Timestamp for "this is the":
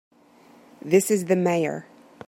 0.81-1.35